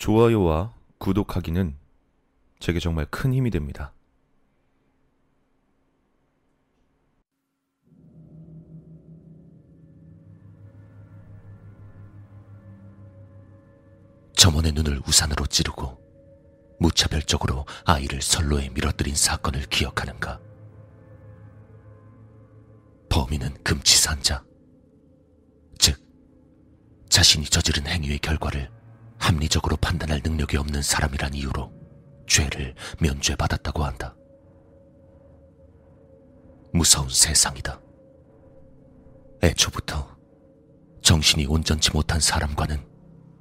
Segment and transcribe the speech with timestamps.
[0.00, 1.76] 좋아요와 구독하기는
[2.58, 3.92] 제게 정말 큰 힘이 됩니다.
[14.34, 16.00] 점원의 눈을 우산으로 찌르고
[16.80, 20.40] 무차별적으로 아이를 선로에 밀어뜨린 사건을 기억하는가?
[23.10, 24.42] 범인은 금치산자.
[25.78, 26.02] 즉,
[27.10, 28.79] 자신이 저지른 행위의 결과를
[29.20, 31.70] 합리적으로 판단할 능력이 없는 사람이란 이유로
[32.26, 34.16] 죄를 면죄받았다고 한다.
[36.72, 37.80] 무서운 세상이다.
[39.42, 40.16] 애초부터
[41.02, 42.88] 정신이 온전치 못한 사람과는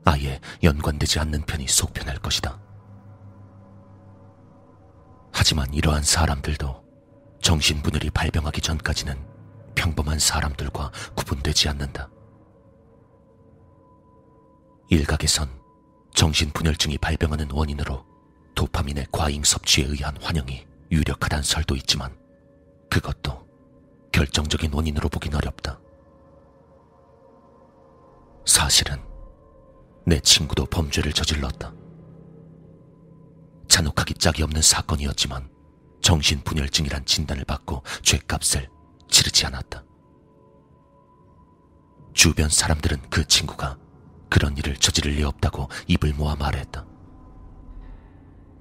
[0.05, 2.59] 아예 연관되지 않는 편이 속편할 것이다.
[5.31, 6.83] 하지만 이러한 사람들도
[7.41, 9.17] 정신분열이 발병하기 전까지는
[9.75, 12.09] 평범한 사람들과 구분되지 않는다.
[14.89, 15.58] 일각에선
[16.19, 18.05] 정신분열증이 발병하는 원인으로
[18.53, 22.13] 도파민의 과잉 섭취에 의한 환영이 유력하다는 설도 있지만
[22.89, 23.47] 그것도
[24.11, 25.79] 결정적인 원인으로 보긴 어렵다.
[28.45, 29.01] 사실은
[30.05, 31.73] 내 친구도 범죄를 저질렀다.
[33.69, 35.49] 잔혹하기 짝이 없는 사건이었지만
[36.01, 38.67] 정신분열증이란 진단을 받고 죄값을
[39.07, 39.85] 치르지 않았다.
[42.13, 43.77] 주변 사람들은 그 친구가
[44.29, 46.85] 그런 일을 저지를 리 없다고 입을 모아 말했다.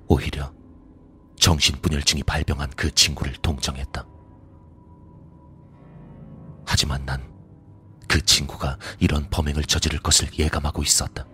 [0.09, 0.53] 오히려
[1.39, 4.07] 정신분열증이 발병한 그 친구를 동정했다.
[6.67, 7.29] 하지만 난
[8.09, 11.27] 그 친구가 이런 범행을 저지를 것을 예감하고 있었다.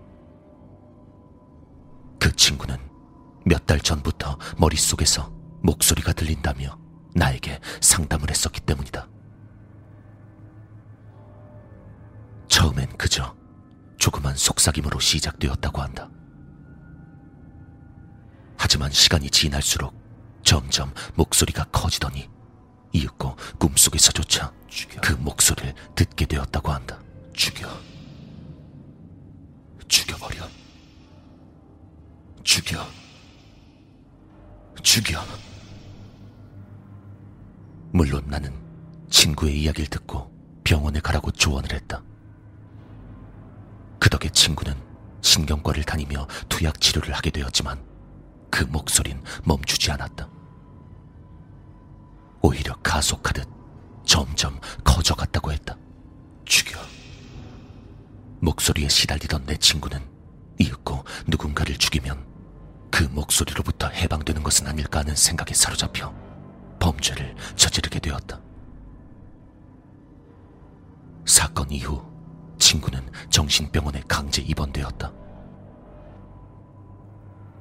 [2.19, 2.77] 그 친구는
[3.47, 6.77] 몇 달 전부터 머릿속에서 목소리가 들린다며
[7.15, 9.09] 나에게 상담을 했었기 때문이다.
[12.49, 13.35] 처음엔 그저
[14.05, 16.11] 조그만 속삭임으로 시작되었다고 한다.
[18.59, 19.95] 하지만 시간이 지날수록
[20.43, 22.29] 점점 목소리가 커지더니
[22.93, 25.01] 이윽고 꿈속에서조차 죽여.
[25.01, 27.01] 그 목소리를 듣게 되었다고 한다.
[27.33, 27.67] 죽여.
[29.89, 30.47] 죽여버려.
[32.43, 32.87] 죽여.
[34.83, 35.25] 죽여.
[37.91, 38.53] 물론 나는
[39.09, 40.31] 친구의 이야기를 듣고
[40.63, 42.03] 병원에 가라고 조언을 했다.
[44.25, 44.75] 그 덕에 친구는
[45.21, 47.85] 신경과를 다니며 투약 치료를 하게 되었지만
[48.51, 50.29] 그 목소린 멈추지 않았다.
[52.41, 53.47] 오히려 가속하듯
[54.07, 55.77] 점점 커져갔다고 했다.
[56.45, 56.79] 죽여.
[58.41, 60.01] 목소리에 시달리던 내 친구는
[60.59, 62.25] 이윽고 누군가를 죽이면
[62.91, 66.15] 그 목소리로부터 해방되는 것은 아닐까 하는 생각에 사로잡혀
[66.79, 68.41] 범죄를 저지르게 되었다.
[71.27, 72.14] 사건 이후
[72.75, 75.13] 친구는 정신병원에 강제 입원되었다.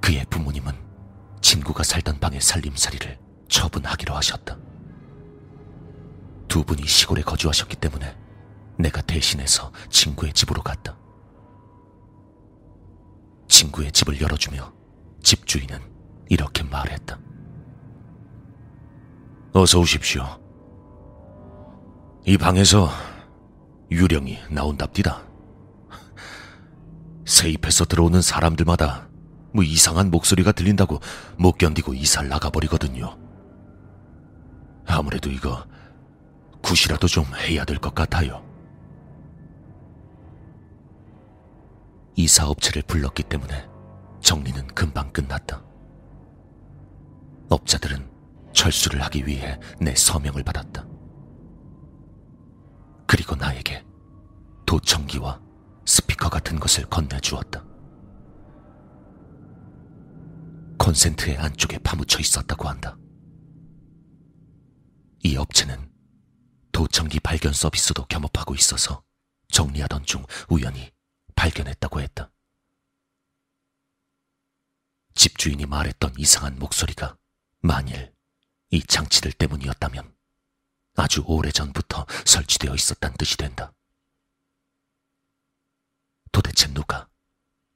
[0.02, 0.74] 그의 부모님은
[1.42, 4.58] 친구가 살던 방의 살림살이를 처분하기로 하셨다.
[6.48, 8.16] 두 분이 시골에 거주하셨기 때문에
[8.78, 10.98] 내가 대신해서 친구의 집으로 갔다.
[13.48, 14.74] 친구의 집을 열어주며
[15.22, 15.80] 집주인은
[16.30, 17.20] 이렇게 말했다.
[19.54, 20.26] 어서 오십시오.
[22.26, 23.13] 이 방에서
[23.94, 25.24] 유령이 나온답디다.
[27.26, 29.08] 세입해서 들어오는 사람들마다
[29.54, 31.00] 뭐 이상한 목소리가 들린다고
[31.38, 33.18] 못 견디고 이사를 나가버리거든요.
[34.86, 35.66] 아무래도 이거
[36.64, 38.44] 굿이라도 좀 해야 될 것 같아요.
[42.16, 43.68] 이사업체를 불렀기 때문에
[44.22, 45.64] 정리는 금방 끝났다.
[47.50, 48.10] 업자들은
[48.54, 50.86] 철수를 하기 위해 내 서명을 받았다.
[53.08, 53.53] 그리고 나에게
[54.74, 55.40] 도청기와
[55.86, 57.64] 스피커 같은 것을 건네주었다.
[60.80, 62.98] 콘센트의 안쪽에 파묻혀 있었다고 한다.
[65.24, 65.92] 이 업체는
[66.72, 69.04] 도청기 발견 서비스도 겸업하고 있어서
[69.50, 70.92] 정리하던 중 우연히
[71.36, 72.32] 발견했다고 했다.
[75.14, 77.16] 집주인이 말했던 이상한 목소리가
[77.60, 78.12] 만일
[78.72, 80.16] 이 장치들 때문이었다면
[80.96, 83.72] 아주 오래전부터 설치되어 있었단 뜻이 된다.
[86.54, 87.10] 도대체 누가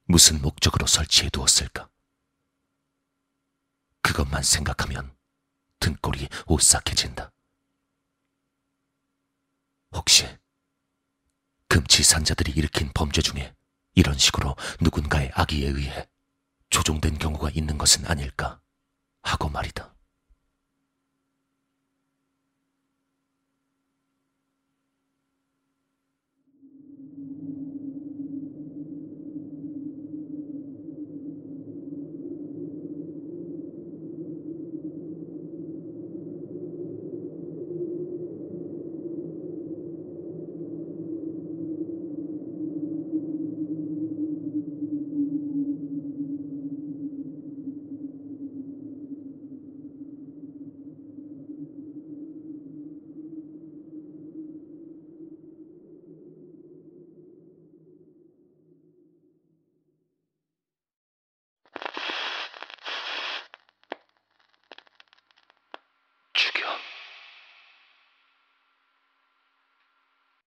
[0.05, 1.89] 무슨 목적으로 설치해 두었을까?
[4.01, 5.15] 그것만 생각하면
[5.79, 7.31] 등골이 오싹해진다.
[9.91, 10.27] 혹시
[11.67, 13.55] 금치산자들이 일으킨 범죄 중에
[13.95, 16.07] 이런 식으로 누군가의 악의에 의해
[16.69, 18.61] 조종된 경우가 있는 것은 아닐까
[19.23, 19.96] 하고 말이다.